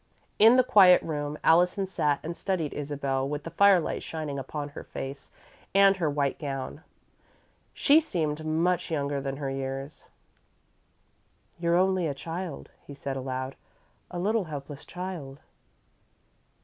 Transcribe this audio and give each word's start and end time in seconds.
In 0.39 0.55
the 0.57 0.63
quiet 0.63 0.99
room, 1.03 1.37
Allison 1.43 1.85
sat 1.85 2.19
and 2.23 2.35
studied 2.35 2.73
Isabel, 2.73 3.29
with 3.29 3.43
the 3.43 3.51
firelight 3.51 4.01
shining 4.01 4.39
upon 4.39 4.69
her 4.69 4.83
face 4.83 5.29
and 5.75 5.97
her 5.97 6.09
white 6.09 6.39
gown. 6.39 6.81
She 7.75 7.99
seemed 7.99 8.43
much 8.43 8.89
younger 8.89 9.21
than 9.21 9.37
her 9.37 9.51
years. 9.51 10.05
"You're 11.59 11.77
only 11.77 12.07
a 12.07 12.15
child," 12.15 12.71
he 12.83 12.95
said, 12.95 13.15
aloud; 13.15 13.53
"a 14.09 14.17
little, 14.17 14.45
helpless 14.45 14.85
child." 14.85 15.39